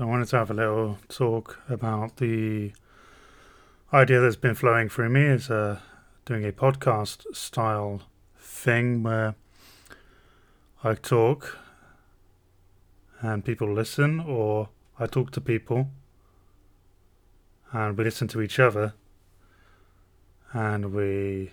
[0.00, 2.72] So I wanted to have a little talk about the
[3.92, 5.78] idea that's been flowing through me is uh,
[6.24, 8.00] doing a podcast style
[8.38, 9.34] thing where
[10.82, 11.58] I talk
[13.20, 15.90] and people listen, or I talk to people
[17.70, 18.94] and we listen to each other
[20.54, 21.50] and we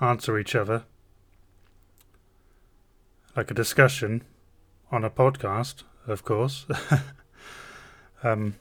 [0.00, 0.84] answer each other
[3.36, 4.24] like a discussion
[4.90, 6.64] on a podcast, of course.
[8.22, 8.54] um,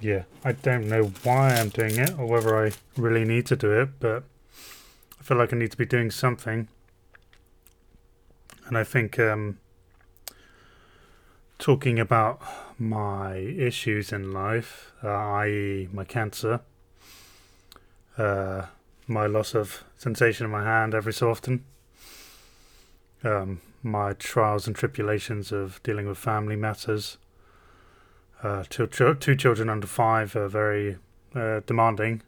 [0.00, 3.70] yeah, I don't know why I'm doing it or whether I really need to do
[3.80, 4.24] it, but
[5.20, 6.68] I feel like I need to be doing something.
[8.66, 9.58] And I think um,
[11.58, 12.40] talking about
[12.78, 16.60] my issues in life, uh, i.e., my cancer,
[18.18, 18.66] uh,
[19.06, 21.64] my loss of sensation in my hand every so often,
[23.22, 27.18] um, my trials and tribulations of dealing with family matters.
[28.42, 28.86] Uh, two,
[29.36, 30.98] children under five are very
[31.34, 32.22] uh, demanding,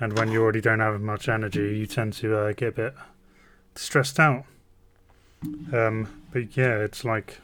[0.00, 2.94] and when you already don't have much energy, you tend to uh, get a bit
[3.74, 4.44] stressed out.
[5.70, 7.40] Um, but yeah, it's like,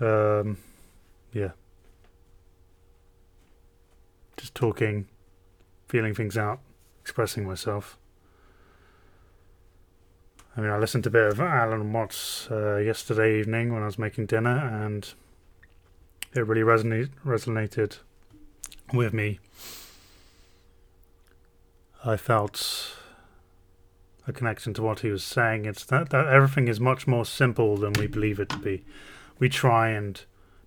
[0.00, 0.58] um,
[1.32, 1.52] yeah,
[4.36, 5.06] just talking,
[5.86, 6.58] feeling things out,
[7.00, 7.96] expressing myself.
[10.56, 13.86] I mean, I listened to a bit of Alan Watts uh, yesterday evening when I
[13.86, 15.10] was making dinner, and
[16.34, 17.98] it really resonate, resonated
[18.92, 19.38] with me.
[22.04, 22.96] I felt
[24.26, 25.64] a connection to what he was saying.
[25.64, 28.84] It's that, that everything is much more simple than we believe it to be.
[29.38, 30.20] We try and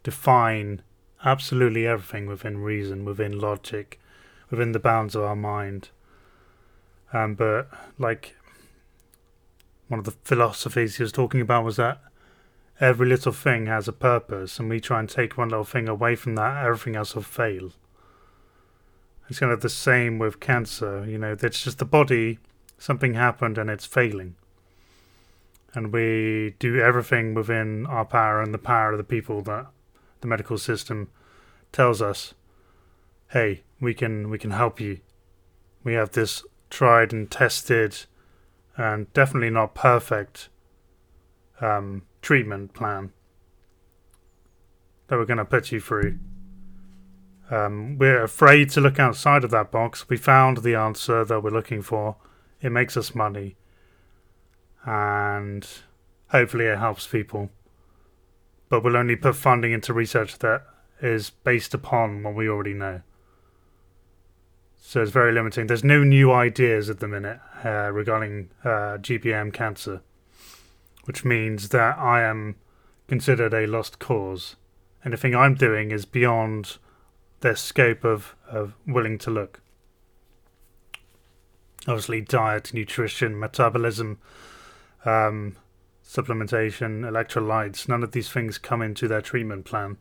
[0.03, 0.81] define
[1.23, 3.99] absolutely everything within reason, within logic,
[4.49, 5.89] within the bounds of our mind.
[7.13, 8.35] Um, but like
[9.87, 12.01] one of the philosophies he was talking about was that
[12.79, 16.15] every little thing has a purpose, and we try and take one little thing away
[16.15, 17.71] from that, everything else will fail.
[19.29, 22.39] It's kind of the same with cancer, you know, it's just the body,
[22.77, 24.35] something happened and it's failing.
[25.73, 29.67] And we do everything within our power and the power of the people that
[30.21, 31.09] the medical system
[31.71, 32.33] tells us,
[33.31, 34.99] hey, we can we can help you.
[35.83, 38.05] We have this tried and tested
[38.77, 40.49] and definitely not perfect
[41.61, 43.11] um, treatment plan
[45.07, 46.17] that we're going to put you through.
[47.51, 50.09] Um, we're afraid to look outside of that box.
[50.09, 52.17] We found the answer that we're looking for.
[52.61, 53.55] It makes us money.
[54.83, 55.67] And
[56.29, 57.51] hopefully it helps people.
[58.69, 60.63] But we'll only put funding into research that
[61.01, 63.01] is based upon what we already know.
[64.87, 65.65] So it's very limiting.
[65.65, 70.03] There's no new ideas at the minute uh, regarding uh, GBM cancer,
[71.05, 72.55] which means that I am
[73.07, 74.57] considered a lost cause.
[75.03, 76.77] Anything I'm doing is beyond
[77.39, 79.59] their scope of, of willing to look.
[81.87, 84.19] Obviously, diet, nutrition, metabolism,
[85.03, 85.57] um,
[86.07, 89.97] supplementation, electrolytes, none of these things come into their treatment plan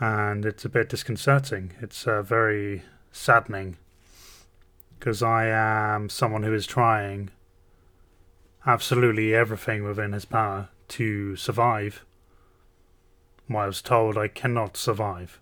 [0.00, 1.74] and it's a bit disconcerting.
[1.80, 3.76] It's uh, very saddening
[4.98, 7.30] because I am someone who is trying
[8.66, 12.04] absolutely everything within his power to survive.
[13.48, 15.38] Well, I was told I cannot survive.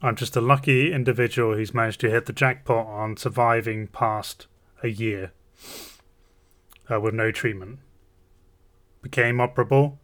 [0.00, 4.46] I'm just a lucky individual who's managed to hit the jackpot on surviving past
[4.80, 5.32] a year
[6.88, 7.80] uh, with no treatment.
[9.02, 9.98] Became operable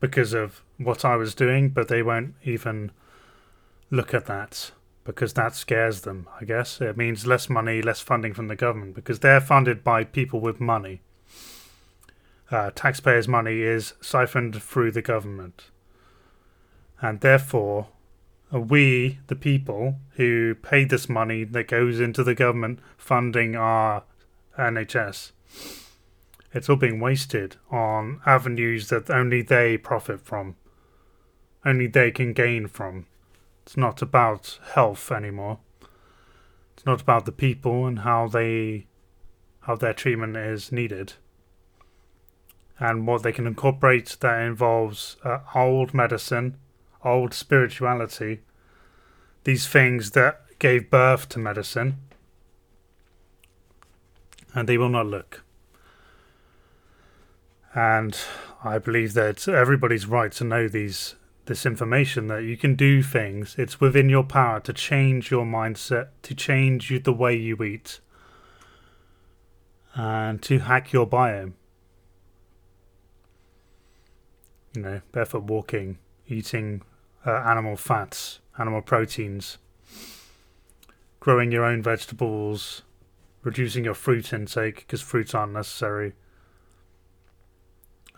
[0.00, 2.92] because of what I was doing, but they won't even
[3.90, 4.70] look at that
[5.04, 6.80] because that scares them, I guess.
[6.80, 10.60] It means less money, less funding from the government because they're funded by people with
[10.60, 11.00] money.
[12.50, 15.70] Uh, taxpayers' money is siphoned through the government.
[17.00, 17.88] And therefore,
[18.52, 24.04] we, the people who pay this money that goes into the government funding our
[24.58, 25.32] NHS,
[26.52, 30.56] it's all being wasted on avenues that only they profit from
[31.64, 33.06] only they can gain from.
[33.62, 35.58] It's not about health anymore.
[36.74, 38.86] It's not about the people and how they
[39.62, 41.14] how their treatment is needed.
[42.78, 46.56] And what they can incorporate that involves uh, old medicine,
[47.04, 48.40] old spirituality,
[49.44, 51.98] these things that gave birth to medicine,
[54.54, 55.42] and they will not look.
[57.74, 58.18] And
[58.64, 61.14] I believe that everybody's right to know these
[61.46, 63.54] this information that you can do things.
[63.56, 68.00] It's within your power to change your mindset, to change the way you eat,
[69.94, 71.54] and to hack your biome.
[74.74, 75.98] you know, barefoot walking,
[76.28, 76.82] eating
[77.26, 79.58] uh, animal fats, animal proteins,
[81.18, 82.82] growing your own vegetables,
[83.42, 86.12] reducing your fruit intake because fruits aren't necessary.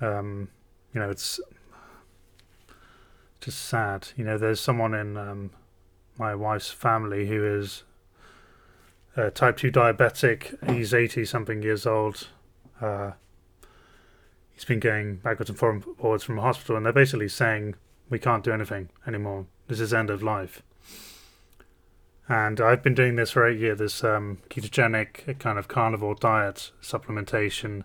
[0.00, 0.48] Um,
[0.94, 1.40] you know, it's
[3.40, 4.08] just sad.
[4.16, 5.50] You know, there's someone in um,
[6.18, 7.84] my wife's family who is
[9.34, 10.70] type 2 diabetic.
[10.70, 12.28] He's 80 something years old.
[12.80, 13.12] Uh,
[14.52, 17.74] he's been going backwards and forwards from hospital, and they're basically saying,
[18.08, 19.46] We can't do anything anymore.
[19.68, 20.62] This is end of life.
[22.28, 26.70] And I've been doing this for eight years this um, ketogenic kind of carnivore diet,
[26.80, 27.82] supplementation,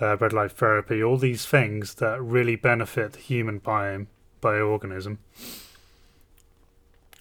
[0.00, 4.06] uh, red light therapy, all these things that really benefit the human biome,
[4.42, 5.18] bioorganism.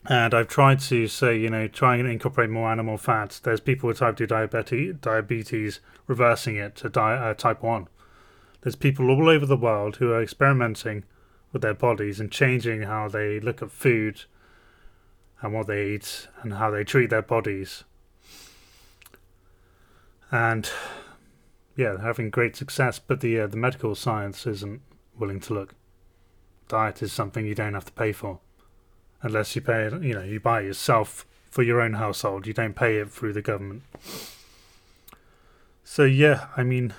[0.08, 3.40] And I've tried to say, you know, try and incorporate more animal fats.
[3.40, 7.88] There's people with type 2 diabetes, diabetes reversing it to di- uh, type 1.
[8.62, 11.06] There's people all over the world who are experimenting
[11.52, 14.24] with their bodies and changing how they look at food
[15.42, 17.84] and what they eat and how they treat their bodies.
[20.32, 20.70] And
[21.76, 24.82] yeah, having great success, but the uh, the medical science isn't
[25.18, 25.76] willing to look.
[26.68, 28.40] Diet is something you don't have to pay for
[29.26, 32.46] unless you pay it, you know, you buy it yourself for your own household.
[32.46, 33.82] You don't pay it through the government.
[35.84, 36.94] So yeah, I mean,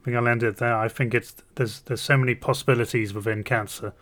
[0.00, 0.74] I think I'll end it there.
[0.74, 3.92] I think it's there's there's so many possibilities within cancer,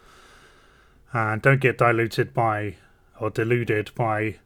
[1.13, 2.77] and don't get diluted by
[3.21, 4.37] or deluded by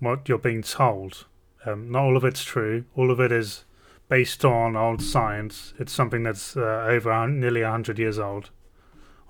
[0.00, 1.26] what you're being told.
[1.64, 2.84] Um, not all of it's true.
[2.96, 3.64] All of it is
[4.08, 5.74] based on old science.
[5.78, 8.50] It's something that's uh, over nearly hundred years old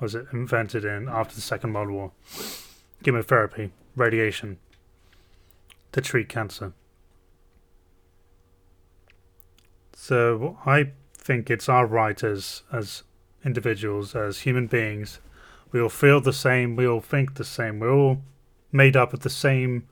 [0.01, 2.13] was it invented in after the Second World War?
[3.03, 4.59] Chemotherapy, radiation
[5.93, 6.73] to treat cancer.
[9.95, 13.03] So I think it's our right as as
[13.45, 15.21] individuals, as human beings,
[15.71, 18.23] we all feel the same, we all think the same, we're all
[18.73, 19.87] made up of the same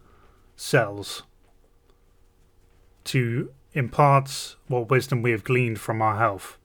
[0.57, 1.23] cells
[3.05, 6.59] to impart what wisdom we have gleaned from our health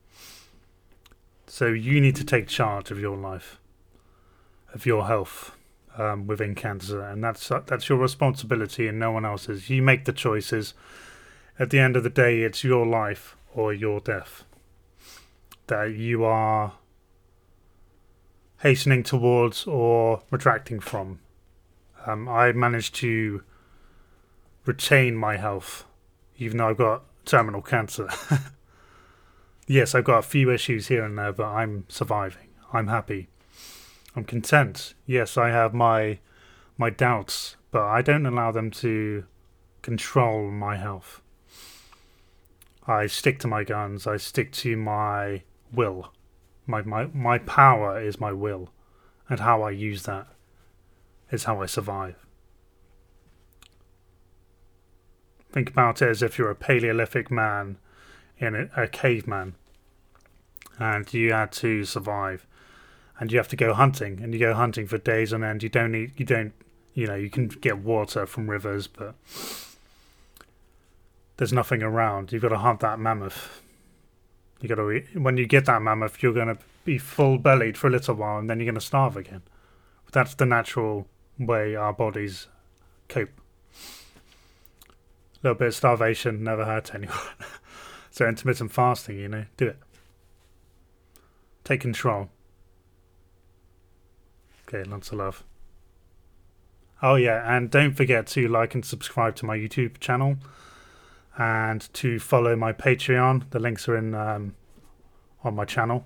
[1.51, 3.59] so you need to take charge of your life,
[4.73, 5.51] of your health
[5.97, 9.69] um, within cancer, and that's uh, that's your responsibility and no one else's.
[9.69, 10.73] You make the choices.
[11.59, 14.45] At the end of the day, it's your life or your death
[15.67, 16.71] that you are
[18.59, 21.19] hastening towards or retracting from.
[22.05, 23.43] Um, I managed to
[24.65, 25.83] retain my health,
[26.41, 28.09] even though I've got terminal cancer.
[29.67, 32.47] yes, I've got a few issues here and there, but I'm surviving.
[32.73, 33.29] I'm happy.
[34.15, 34.95] I'm content.
[35.05, 36.19] Yes, I have my
[36.77, 39.25] my doubts, but I don't allow them to
[39.83, 41.21] control my health.
[42.87, 44.07] I stick to my guns.
[44.07, 46.11] I stick to my will.
[46.65, 48.71] My my my power is my will,
[49.29, 50.27] and how I use that
[51.29, 52.15] is how I survive.
[55.51, 57.77] Think about it as if you're a Paleolithic man
[58.37, 59.55] in a, a caveman
[60.79, 62.47] and you had to survive
[63.19, 65.61] and you have to go hunting and you go hunting for days on end.
[65.61, 66.53] You don't eat you don't
[66.93, 69.15] you know you can get water from rivers but
[71.37, 72.31] there's nothing around.
[72.31, 73.61] You've got to hunt that mammoth.
[74.59, 77.87] You got to when you get that mammoth you're going to be full bellied for
[77.87, 79.43] a little while and then you're going to starve again.
[80.11, 82.47] That's the natural way our bodies
[83.07, 83.29] cope
[85.43, 87.17] little bit of starvation never hurt anyone
[88.11, 89.77] so intermittent fasting you know do it
[91.63, 92.29] Take control.
[94.67, 95.43] Okay, lots of love.
[97.03, 100.37] Oh yeah, and don't forget to like and subscribe to my YouTube channel
[101.37, 103.49] and to follow my Patreon.
[103.51, 104.55] The links are in um,
[105.43, 106.05] on my channel.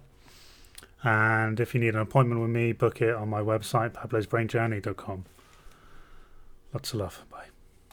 [1.04, 5.26] And if you need an appointment with me, book it on my website, pablosbrainjourney.com.
[6.74, 7.24] Lots of love.